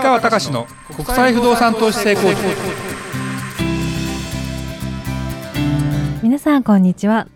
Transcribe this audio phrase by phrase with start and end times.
[0.00, 2.40] 川隆の国際不動産投資成功塾。
[6.22, 7.28] 皆さんこんにちは。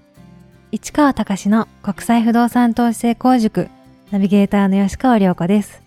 [0.73, 3.69] 市川隆の国際不動産投資成功塾。
[4.11, 5.83] ナビゲーターの吉川良子です。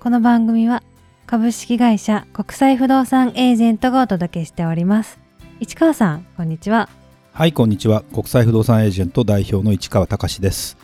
[0.00, 0.82] この番組は
[1.26, 5.18] 株式会社国際不動産エージェントがお届けしております。
[5.60, 6.88] 市川さんこんにちは。
[7.32, 8.02] はいこんにちは。
[8.14, 10.78] 国際不動産エージェント代表の市川隆です。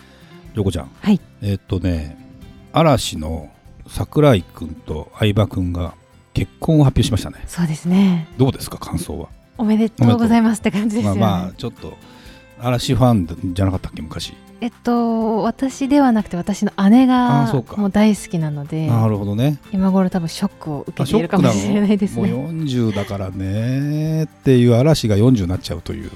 [0.52, 0.90] りょうこちゃん。
[1.00, 1.18] はい。
[1.40, 2.22] えーっとね
[2.74, 3.48] 嵐の
[3.88, 5.94] 桜井くんと相葉くんが
[6.32, 7.44] 結婚を発表しましたね。
[7.46, 8.28] そうですね。
[8.38, 9.28] どうですか感想は？
[9.56, 11.96] おめでとうございますって感じですよね、まあまあちょっと
[12.58, 14.34] 嵐ファンじゃなかったっけ昔。
[14.60, 19.58] えっと私ではなくて私の姉あがもう大好きなのでなるほどね。
[19.72, 26.10] 今頃多分ショックを受あけているかもしれないですもうね40だからねっていう嵐が40になっちゃうという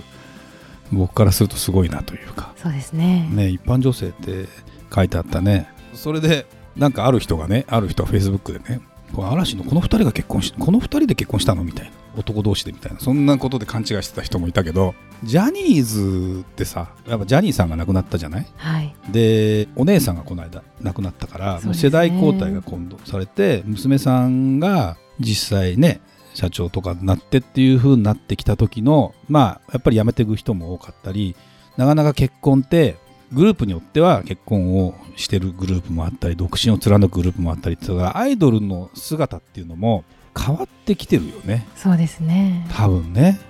[0.92, 2.54] 僕からするとすごいなというか。
[2.56, 3.28] そうですね。
[3.30, 4.46] ね一般女性って
[4.94, 5.68] 書いてあったね。
[5.92, 6.46] それで
[6.78, 8.80] なんかある人がねある人はフェイスブックでね
[9.12, 14.94] この嵐のこの2人が結婚しこの2人で結婚したのみたいな男同士でみたいなそんなことで勘違いしてた人もいたけど
[15.24, 18.46] ジャニーズってさやっぱジャニーさんが亡くなったじゃない？
[18.56, 18.94] はい。
[19.10, 21.74] でお姉さんがこの間亡くなったから、ね。
[21.74, 26.00] 世代交代が今度されて娘さんが実際ね
[26.34, 31.34] 社長とかになってっていう風になってきた時のまあやっぱり辞めていく人も多かったり
[31.76, 32.96] なかなか結婚って
[33.32, 40.04] グループによっては結婚をしてるグループもあったり独身を貫くグループもあったりってだからアイドルの姿っていうのも
[40.38, 41.66] 変わってきてるよね。
[41.76, 42.66] そうですね。
[42.70, 43.40] 多分ね。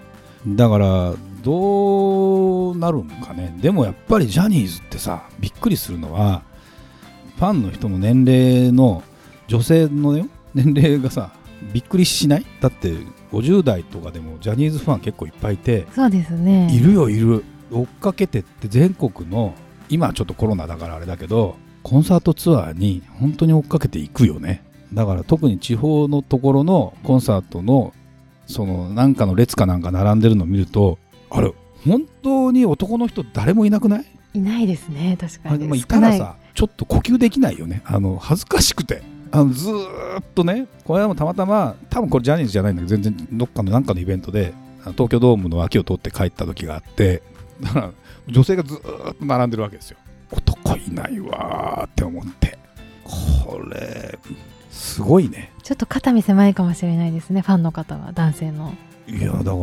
[0.46, 3.54] だからどうなるんかね。
[3.60, 6.42] でもやっぱりジャニーズってさびっくりするのは
[7.36, 9.02] ファンの人の年齢の
[9.46, 11.32] 女性のよ年齢がさ
[11.72, 12.46] びっくりしない？
[12.60, 12.94] だって
[13.32, 16.68] 50代とかでもジャニーズファン結構いっぱいいてそうですね。
[16.74, 17.44] いるよいる。
[17.70, 19.54] 追っかけてって全国の
[19.88, 24.62] 今はちょっとコロナだからあれだけどコンサートツアーに本当に追っかけていくよね。
[24.92, 27.92] だから特に地方のところのコンサートの
[28.46, 30.98] そのなんかの列かなんか並んでるのを見ると
[31.30, 31.52] あれ
[31.84, 34.06] 本当に男の人誰もいなくない？
[34.34, 35.66] いないですね確かに。
[35.66, 35.82] まあい。
[35.82, 37.82] たらさちょっと呼吸できないよね。
[37.84, 39.02] あの恥ずかしくて。
[39.30, 44.54] あのずーっとねこれはもうたまたま多分これジャニーズじゃないんだけど全然どっかのなんかのイベントで
[44.92, 47.22] 東京ドームの脇を通って帰った時があって
[47.60, 47.90] だから
[48.26, 49.98] 女性がずーっと並んでるわけですよ。
[50.30, 52.58] 男いないわーって思って。
[53.04, 54.18] これ
[54.70, 55.52] すごいね。
[55.62, 58.74] ちょっと肩身狭いかもしれないですねファンの方は男性の。
[59.06, 59.54] いやだから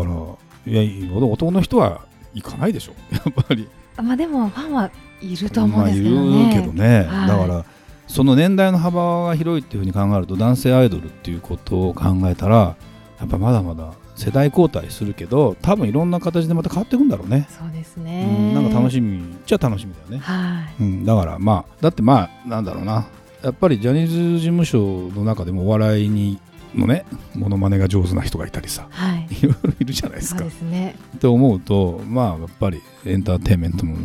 [0.66, 2.02] いや男の人は
[2.34, 2.94] 行かないでしょ。
[3.14, 3.68] やっぱり。
[3.98, 4.92] あまあでもファンは
[5.22, 7.28] いると思うんですけどね、まあ、いるけどね、はい。
[7.28, 7.66] だから
[8.08, 12.76] その年代の幅が広いっていうふうに考えると男性アイドルっていうことを考えたら
[13.20, 20.84] やっぱまだまだ世代交代するけど多分いろんな形でまた変わっていくんだろうね、そうですうね、ん、なんか楽しみっちゃ楽しみだよね、はい。
[20.84, 23.06] うん、だからまあだってまあなんだろうな。
[23.44, 26.40] やっぱりジャニーズ事務所の中でもお笑いに
[26.74, 27.06] のね
[27.36, 29.28] モノマネが上手な人がいたりさはい。
[29.30, 30.96] いろいろいるじゃないですそうかですね。
[31.18, 33.96] って思うとまあやっぱりエンターテインメントの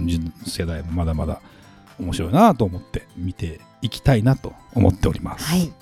[0.47, 1.41] 世代もまだまだ
[1.99, 5.44] 面白いなと思って見ていきたいなと思っております。
[5.47, 5.72] はい、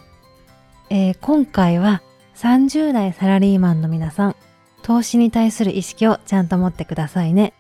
[0.90, 2.02] えー今回は
[2.40, 4.36] 30代サラリーマンの皆さん
[4.82, 7.52] 投資に対する意識をちゃんと持ってくださいね。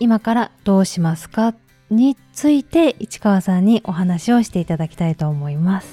[0.00, 1.52] 今からどうしますか？
[1.90, 5.88] について市川さんにお話をしていただきたいと思います。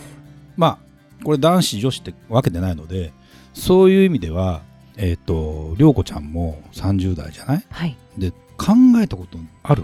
[0.55, 3.11] まあこれ男子女子って分けてないので
[3.53, 4.61] そういう意味では
[4.95, 7.65] えっ、と涼子ちゃんも30代じゃない？
[7.69, 7.97] はい。
[8.17, 9.83] で考えたことある？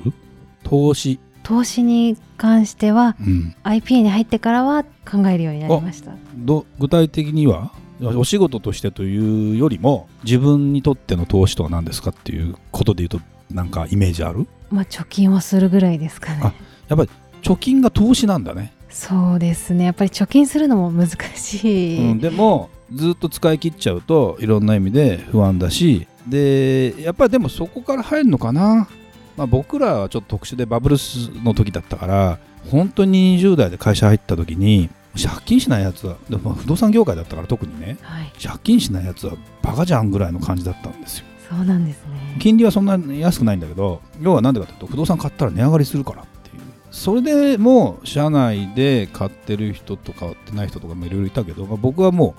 [0.64, 6.12] 投資、投資に関してはうん、IPA に入ってからは考えるようになりました。
[6.38, 7.74] ど具体的には？
[8.02, 14.48] お仕事としてというよりも自分にとっての投資とは何ですかっていうことで言うとなんかイメージある？
[14.70, 16.42] まあ貯金をするぐらいですかね。
[16.44, 16.54] あ
[16.90, 17.10] やっぱり
[17.42, 19.86] 貯金が投資なんだね、そうですね。
[19.86, 28.88] やっぱり貯金するのも難しい、うん、でもずっと使い切っちゃうといろんな意味で不安だしでやっぱりでもそこから入るのかな、
[29.36, 38.32] まあ、僕らはちょっと特殊でバブルスの時だったから本当に20代で会社入った時に借金しないやつはでも不動産業界だったから特にねはい。
[38.42, 41.26] 借金しないやつはバカじゃんぐらいの感じだったんですよ。
[41.50, 42.38] そうなんですね。
[42.40, 46.62] 金利はそんなに安くないんだけど要は何でかというと不動産買ったら値上がりするからっていう。
[46.92, 52.36] それでもう社内で買ってる人と買ってない人とかもいろいろいたけど、まあ、僕はも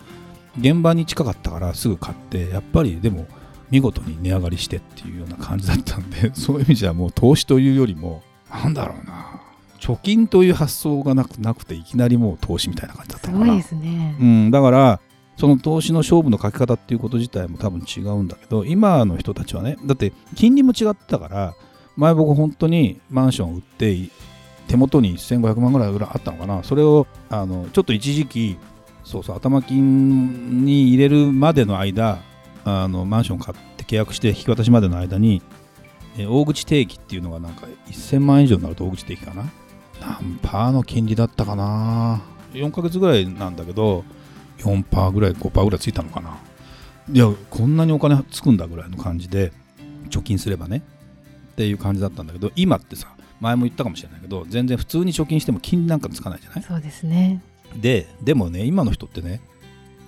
[0.56, 3.26] う現場に近かったからすぐ買ってやっぱりでも
[3.70, 9.27] 見事に値上がりしてっていうような感じだったんでそういう意味じゃもう投資というよりもなんだろうな
[9.78, 13.46] 貯金という発想がなくなくていきなりもう投資みたいな感じだったのかな。
[13.46, 14.16] すごいですね。
[14.20, 15.00] うん、だから
[15.36, 21.54] その投資の勝負のかけ方っていうこと自体も多分違うんだけど今の人たちはねだって金利も違ってたから
[21.96, 23.96] 前僕本当にマンションを売って
[24.66, 26.62] 手元に1500万ぐらいあったのかな。
[26.62, 28.58] それをあのちょっと一時期
[29.04, 32.18] そうそう頭金に入れるまでの間
[32.64, 35.40] あのマンション買って契約して引き渡しまでの間に、
[36.18, 39.44] えー大口定期っていうのがなんか1000万円以上になると大口定期かな
[40.00, 42.22] 何パーの金利だったかな
[42.52, 44.04] ？4ヶ月ぐらいなんだけど
[44.58, 46.38] 4パーぐらい5パーぐらいついたのかな？
[47.12, 49.52] いやこんなにお金つくんだぐらいの感じで
[50.10, 50.82] 貯金すればね。
[51.52, 53.08] っていう感じだったんだけど今ってさ
[53.40, 56.62] 前も言ったかもしれないけど全然普通に貯金しても金利なんかつかないじゃない？
[56.62, 57.42] そうですね。
[57.74, 59.40] ででもね今の人ってね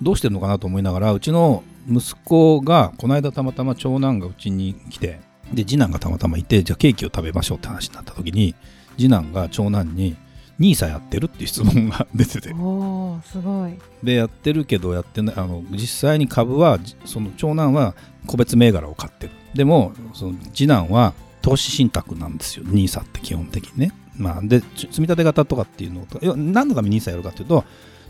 [0.01, 5.19] どうしてるのかなと思いながらうちの息子がこの間たまたま長男がうちに来て
[5.53, 8.55] で次男がたまたまいてじゃあケーキを食べましょうって話になった時に
[9.01, 10.15] 次男が長男に
[10.59, 13.73] 「ニーサやってる?」っていう質問が 出てておお、すごい。
[14.03, 17.95] でやってるけどやってないあの実際に株はじその長男は
[18.27, 27.63] 個別銘柄を買ってるでもその次男は投資信託なんですよ NISA って基本的にね、まあ、でち積み立て型とかっていうのと要は何のために NISA やるかっていうと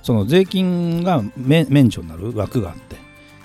[0.03, 2.95] その税金が免免除になる枠があって、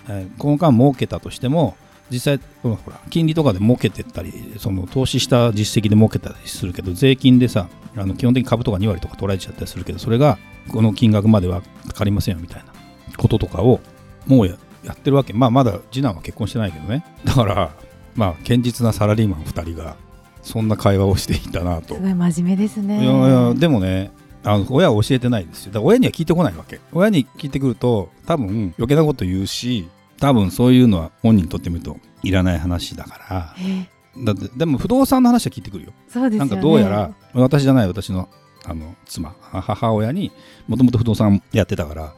[0.08, 1.76] えーこの間儲けたとしても
[2.10, 10.38] 実際ほら金利とかで儲けてったりその投資した実績で儲けたりするけど税金でさあの基本的に株とか2割とか取られちゃったりするけどそれが
[10.70, 12.72] この金額まではかかりませんよみたいな
[13.16, 13.80] こととかを
[14.26, 15.32] もうややってるわけ。
[15.32, 17.04] まあまだ次男は結婚してないけどね。
[17.24, 17.74] だから
[18.14, 19.96] まあ堅実なサラリーマン2人が
[20.42, 21.96] そんな会話をしていたなと。
[21.96, 23.02] すごい真面目ですね。
[23.02, 24.12] いやいやでもね
[24.44, 25.72] あの親は教えてないですよ。
[25.72, 26.80] だから親には聞いてこないわけ。
[26.92, 33.86] 親に聞いてくると多分余計なこと言うし多分そういうのは本人にとってみるといらない話だかえ
[34.18, 35.92] らだってでも不動産の話は聞いてくるよ。
[36.08, 36.50] そうですよね。
[36.50, 38.28] なんかどうやら私じゃない私の
[38.64, 40.32] あの妻母親に
[40.66, 42.14] もともと不動産やってたから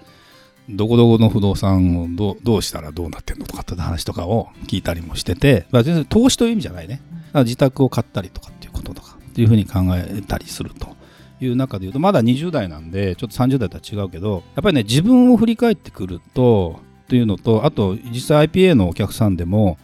[0.70, 7.02] どこどこの不動産をどうどうしたらどうなってんのとかって話とかを聞いたりもしてて、まあ、全然投資という意味じゃないね。
[7.34, 10.96] 自宅を買ったりとかっていうこととかっていうふうに考えたりすると
[11.40, 19.78] いう中でいうとまだ20代なんでちょっと30代とは違うけどやっぱりね自分を振り返ってくるとというのとあと実際 IPA のお客さんでも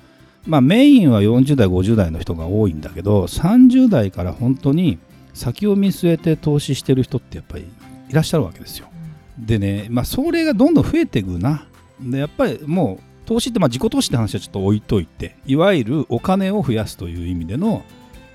[0.47, 4.99] まあメインは40代50代の人が多いんだけど30代から本当に
[5.33, 7.65] 先を見据えて投資してる人ってやっぱり
[8.09, 8.89] いらっしゃるわけですよ。
[9.39, 11.67] でね、まあ、それがどんどん増えていくな。
[12.01, 17.83] でやっぱりもう投資ってまあ自己投資って話はちょっと置いといていわゆるお金を増やすという意味での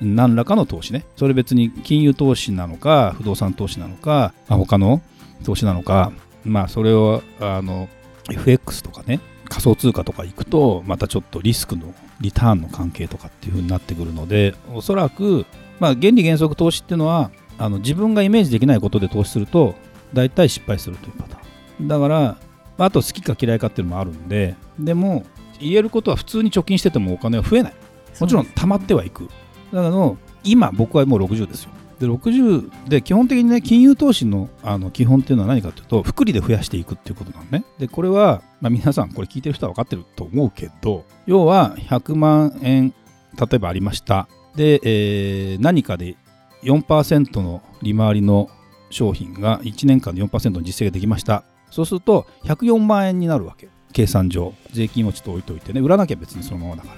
[0.02, 5.02] 何らかの投資ねそれ別に金融投資なのか不動産投資なのか、あ、他の
[5.46, 6.12] 投資なのか
[6.44, 7.88] まあそれをあの
[8.32, 15.46] FX とかね仮想通貨とか行くとまたちょっとリスクのリターンの関係とかっていう風になってくるのでおそらく
[15.80, 19.76] まあ原理原則投資っていうのはあの自分がイメージできないことで投資すると
[20.14, 21.88] 大体失敗するというパターン。
[21.88, 22.38] だから
[22.78, 25.26] まああと好きか嫌いかっていうのもあるんででも
[25.60, 27.74] 言えることは普通に貯金しててもお金は増えない。
[28.20, 29.30] もちろん溜まってはいく。
[29.72, 37.66] だけど今僕はもう60ですよで60で基本的にね金融投資のあの基本っていうのは何かというと複利で増やしていくっていうことなのね。
[37.78, 42.94] でこれは、まあ、皆さんこれ聞いてる人は分かってると思うけど要は100万円
[43.38, 44.28] 例えばありました。
[44.56, 46.16] で、えー何かで
[46.64, 48.50] 4%の利回りの
[48.90, 51.44] 商品が1年間で4%の実績ができました。
[51.70, 53.70] そうすると104万円になるわけ。
[53.94, 54.54] 計算上。
[54.72, 55.82] 税金をちょっと置いといてね。
[55.82, 56.96] 売らなきゃ別にそのままだから。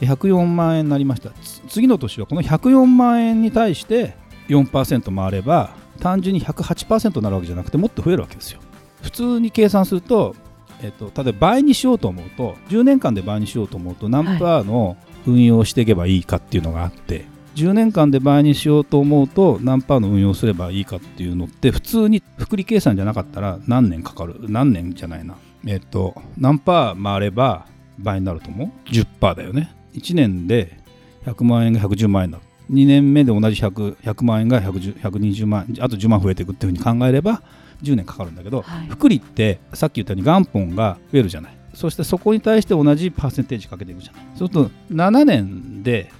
[0.00, 1.30] で104万円になりました。
[1.68, 4.16] 次の年はこの104万円に対して
[4.48, 5.70] 4%回れば
[6.00, 8.60] 単純に108%になるわけじゃなくてもっと増えるわけですよ。
[9.02, 10.34] 普通に計算すると、
[10.82, 25.36] えっと、例えば倍にしようと思うと10年間で倍にしようと思うと何パーの運用をしていけばいいかっていうのがあって、10年間で倍にしようと思うと何パーの運用すればいいかっていうのって普通に複利計算じゃなかったら何年かかる何年じゃないな。
[25.66, 27.66] えっと何パー回れば
[27.98, 29.74] 倍になると思う？10%だよね。
[29.94, 30.78] 1年で
[31.24, 32.43] 100万円が110万円になる。
[32.70, 37.42] 2年目で同じ 100, 100万円が110 120万円あと10万増えていくっていうふうに考えれば
[37.82, 38.86] 10年かかるんだけど、はい。
[38.88, 41.56] 複利ってさっき言ったように元本が増えるじゃない。
[41.74, 44.22] そしてそこに対して同じパーセンテージかけていくじゃない。
[44.36, 46.10] そうすると7年で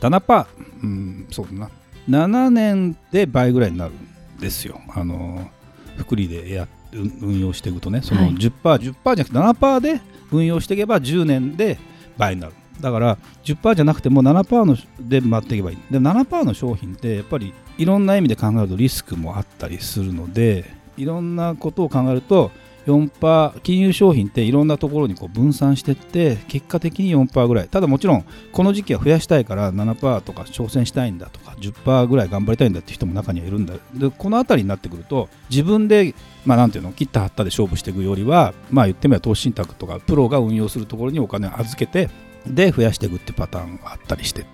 [0.00, 1.70] 7パーうんそうだな。
[2.08, 4.80] 7年で倍ぐらいになるんですよ。
[4.94, 5.50] あの
[5.96, 8.00] 複利でや運運用していくとね。
[8.02, 8.34] そのはい。
[8.34, 10.00] 10%10%、10%じゃなくて7%で
[10.32, 11.78] 運用していけば10年で
[12.16, 15.78] 倍になるだから10%じゃなくても7%ので回っていけばいい。
[15.90, 20.64] でも7%の商品ってやっぱりいろんな意味で考えるとリスクもあったりするので
[20.96, 22.50] いろんなことを考えると
[22.86, 27.68] 4%金融商品っていろんなところにこう分散していって結果的に4%ぐらい。
[27.68, 33.74] ただもちろんこの時期は増やしたいから7%とか挑戦したいんだとか10%ぐらい頑張りたいんだって人も中にはいるんだ。
[33.94, 42.08] でこの辺りになってくると自分でまあなんていうの切った張ったで勝負していくよりはまあ言ってみれば投資信託とかプロが運用するところにお金を預けて
[42.46, 44.46] で増やしていくってパターンがあったりして。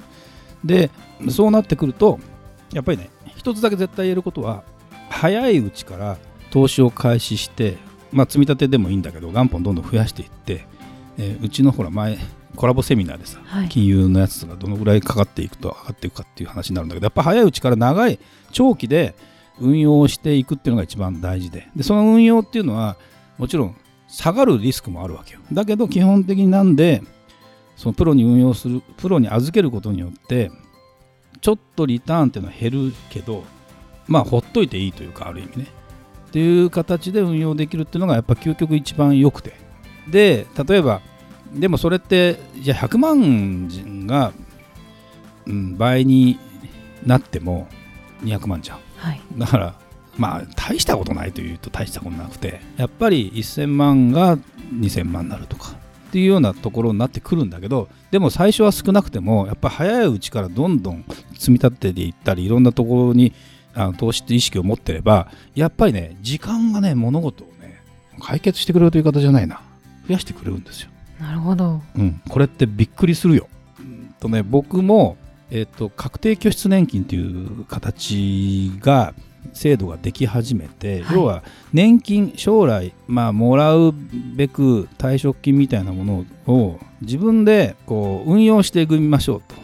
[0.65, 0.91] で
[1.29, 2.19] そうなってくると
[2.73, 4.65] やっぱりね一つだけ絶対言えることは
[5.09, 6.17] 早いうちから
[6.51, 7.79] 投資を開始して
[8.13, 10.67] まあ、積み立てでもいいんだけど元本どんどん増やしていって、
[11.19, 12.19] えーうちのほら前
[12.55, 13.69] コラボセミナーでさはい。
[13.69, 18.19] 金融のやつがどのぐらいかかっていくと上がっていくかっていう話になるんだけどやっぱ早いうちから長い
[18.53, 19.15] 長期で
[19.61, 21.69] 運用をしていくっていうのが一番大事で。
[21.77, 22.97] でその運用っていうのは
[23.37, 23.77] もちろん
[24.09, 25.41] 下がるリスクもあるわけよ。
[25.53, 27.03] だけど基本的になんで
[27.77, 30.51] そのプロに運用するプロに預けることによって
[31.41, 33.45] ちょっとリターンっていうのは減るけど
[34.09, 35.67] まあほっといていいというかある意味ね。
[36.29, 39.55] っていう形で運用できるっていうのがやっぱ究極一番良くて。
[40.09, 41.01] で例えば
[41.53, 44.33] でもそれってじゃあ100万人が、
[45.47, 46.39] うん、倍に
[47.05, 47.67] なっても
[48.23, 48.79] 200万じゃん。
[48.97, 49.21] はい。
[49.37, 49.75] だから
[50.17, 54.39] まあ大したことないというと大したことなくてやっぱり1000万が
[54.75, 55.76] 2000万になるとか
[56.17, 61.05] っていうようなところになってくるんだけどでも最初は少なくてもやっぱ早いうちからどんどん
[61.35, 63.35] 積み立てていったりいろんなところに
[63.75, 67.83] あの投資って意識を持ってればやっぱりね時間がね物事をね
[68.19, 69.61] 解決してくれるという方じゃないな
[70.09, 71.83] 増やしてくれるんですよなるほど。
[71.97, 73.49] うん、これってびっくりするよ。
[73.81, 75.17] うんとね、僕も、
[75.51, 79.15] えっと確定拠出年金っていう形が
[79.53, 83.93] 制度ができ始めて、はい要は年金将来、まあ、もらう
[84.35, 89.55] べく退職金みたいなものを自分でこう運用していきましょうと。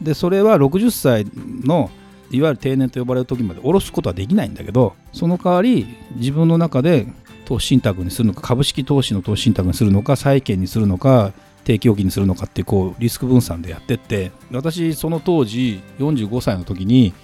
[0.00, 1.26] でそれは60歳
[1.64, 1.90] の
[2.30, 7.06] いわゆる定年と呼ばれる時まで下ろすことはできないんだけどその代わり自分の中で
[7.44, 11.32] 投資信託にするのか株式投資の投資信託にするのか債券にするのか
[11.64, 17.14] 定期預金にするのかってこうリスク分散でやってって私その当時45歳の時に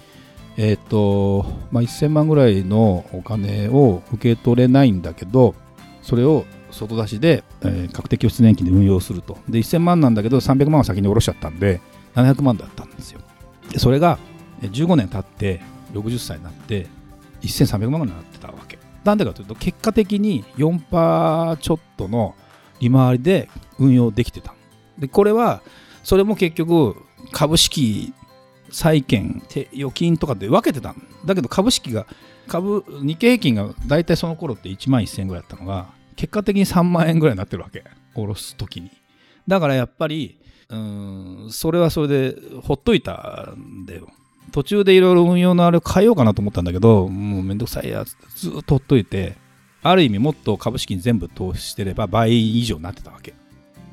[0.57, 5.55] えっ、と、まあ、1000万ぐらいのお金を受け取れないんだけど
[6.01, 9.37] それを外出しで、えー確定拠出年金で運用すると。
[9.47, 11.81] で1000万なんだけど300万は先に下ろしちゃったんで
[12.15, 13.21] 700万だったんですよ。
[13.71, 14.17] でそれが
[14.61, 15.61] 15年経って
[15.93, 16.87] 60歳になって
[17.41, 18.79] 1300万になってたわけ。
[19.03, 22.35] なんでかというと結果的に4%ちょっとの
[22.79, 24.53] 利回りで運用できてた。
[24.97, 25.61] でこれは
[26.03, 26.95] それも結局
[27.31, 28.13] 株式
[28.73, 29.41] 債券
[29.73, 32.07] 預金とかで分けてたんだけど株式が
[32.47, 37.83] 株日経平均が大体その頃って1万1000円ぐらいだったのが結果的に3万円ぐらいになってるわけ。
[38.13, 38.91] 下ろす時に。
[39.47, 40.39] だからやっぱり
[40.69, 44.09] うんそれはそれでほっといたんだよ。
[44.51, 49.37] 途中でいろいろ運用のあれを変えようかなと思ったんだけどもうめんどくさいやつずっとほっといて
[49.81, 53.33] ある意味もっと株式に全部投資してれば倍以上になってたわけ。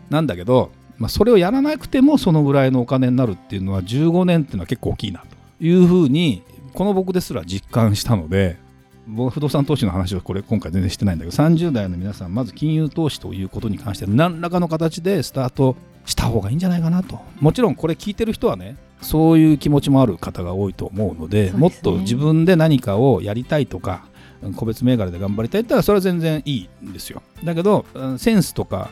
[0.08, 5.24] なんだけど、まあ、それをやらなくてもそのぐらいのお金になるっていうのは15年っていうのは結構大きいな
[5.58, 6.42] というふうに
[6.74, 8.58] この僕ですら実感したので
[9.06, 17.18] 僕は不動産投資の話をこれ今回全然してないんだけど30代の皆さんまず金融投資ということに関して何らかの形でスタートした方がいいんじゃないかなと。
[17.40, 21.58] もちろんこれ聞いてる人はねそういう気持ちもある方が多いと思うのでね。
[21.58, 24.04] もっと自分で何かをやりたいとか
[24.56, 27.22] 個別銘柄で頑張りたいって言ったらそれは全然いいんですよ。
[27.42, 28.90] だけどうんセンスとか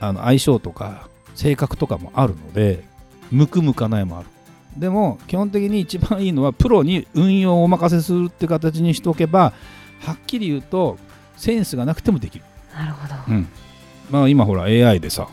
[0.00, 2.82] あの相性とか性格とかもあるので
[3.30, 4.28] 向く向かないもある
[4.76, 9.52] でも基本的に一番いいのはプロに運用をお任せするって形にしておけば
[10.00, 10.98] はっきり言うと
[11.36, 13.14] センスがなくてもできる、なるほど。
[13.28, 13.48] うん
[14.10, 15.28] まあ、今ほら AI でさ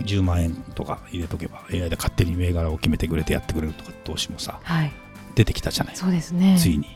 [0.00, 4.92] 10万円とか入れとけば AI で勝手に銘柄を決めてくれてやってくれるとか投資もさはい。
[5.34, 6.56] 出てきたじゃないそうですね。
[6.58, 6.86] ついに。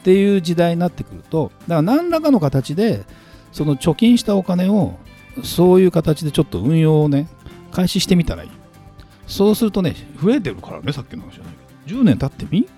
[0.00, 3.04] っていう時代になってくるとだから何らかの形で
[3.52, 4.98] その貯金したお金を
[5.44, 7.28] そういう形でちょっと運用をね
[7.70, 8.50] 開始してみたらいい。
[9.26, 11.54] そうするとね増えてるからねさっきの話じゃない
[11.86, 12.00] けど。
[12.00, 12.68] 10年経ってみ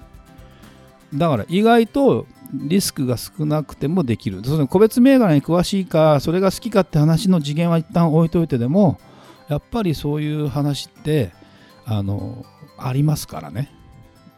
[1.14, 4.42] だから意外とリスクが少なくてもできる。
[4.44, 9.00] その個別銘柄に詳しいかそれが好きかって話の次元は一旦置いといてでも
[9.48, 11.32] やっぱりそういう話って
[11.84, 12.44] あの
[12.78, 13.72] ありますからね。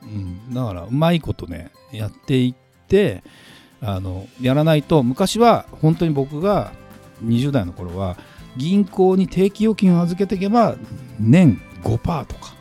[0.03, 3.25] うん、だからうまいことねやっていって
[3.81, 6.73] あのやらないと昔は本当に僕が
[7.25, 8.17] 20代の頃は
[8.57, 10.77] 銀行に定期預金を預けていけば
[11.19, 12.55] 年5%とか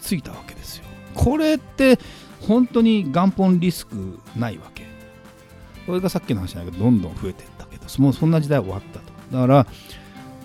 [0.00, 0.84] ついたわけですよ。
[1.14, 1.98] これって
[2.40, 4.86] 本当に元本リスクないわけ。
[5.86, 9.12] それがさっきの話だけどどんどん増えていったけどもうそんな時代終わったと。
[9.32, 9.66] だから、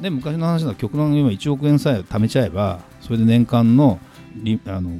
[0.01, 3.99] ね、昔の話だ極論今1億円さえ貯めちゃえばそれで年間の
[4.35, 4.91] 利あの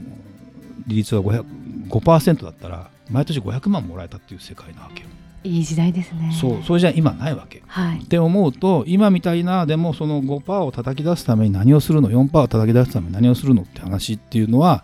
[0.87, 1.45] 利率が500
[1.89, 5.09] 5%だったら毎年500万もらえたっていう世界なわけよ、
[5.43, 6.31] いい時代ですね。
[6.39, 8.05] そうそれじゃ今ないわけはいっ。
[8.05, 14.83] て思うと今みたいなでもその5%を叩き出すために何をするの？4%を叩き出すために何をするのって話っていうのは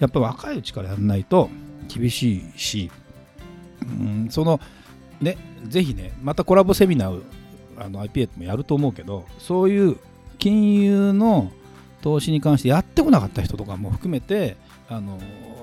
[0.00, 1.48] やっぱり若いうちからやらないと
[1.88, 2.90] 厳しいし
[3.82, 4.60] うんその
[5.20, 5.36] ね
[5.68, 7.22] ぜひねまたコラボセミナーを
[7.78, 9.96] あの IPA もやると思うけどそういう
[10.38, 11.52] 金融の
[12.02, 14.56] 投資に関してやってこなかった人とかも含めて
[14.88, 15.18] あの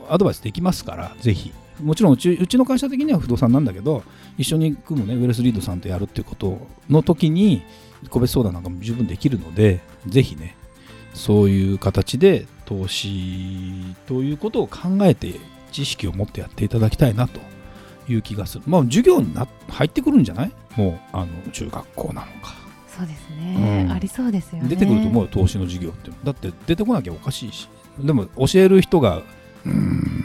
[0.09, 4.03] アドバイスできますからぜひもちろんうちうちの会社的には不動産なんだけど
[4.37, 7.63] 一緒に組むねウェルスリードさんとやるっていうことの時に
[8.09, 10.55] 個別相談なんかも十分できるのでぜひね
[11.13, 15.33] そういう形で投資ということを考えて
[15.71, 17.39] 知識を持ってやっていただきたいなと
[18.07, 18.63] いう気がする。
[18.67, 20.51] まあ授業にな入ってくるんじゃない？
[20.75, 22.55] もうあの中学校なのか。
[22.87, 23.91] そうですね、うん。
[23.91, 24.69] ありそうですよね。
[24.69, 26.11] 出てくると思うよ投資の授業って。
[26.23, 27.69] だって出てこなきゃおかしいし。
[27.99, 30.16] でも教える人がうーん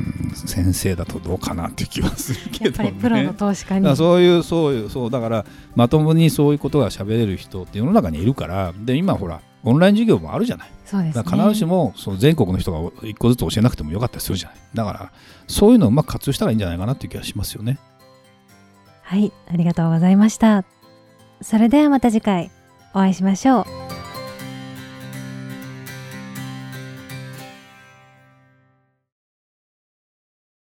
[0.47, 2.93] 先生だとどうかなって気はするけどね。
[2.93, 3.97] プロの投資家に。
[3.97, 10.71] そういうそういうそうだからまともにそういうことが喋れる人って世の中にいるからで今ほらオンライン授業もあるじゃない。
[10.85, 11.25] そうですね。
[11.25, 14.59] 必ずしもその全国の人が一個ずつ教えなくてもよかったりするじゃない。
[14.75, 15.13] だから
[15.47, 17.79] そういうのをうまく活用したらいいんじゃないかなっていう気がしますよね。
[19.03, 20.65] はいありがとうございました。
[21.41, 22.51] それではまた次回
[22.95, 23.82] お会いしましょう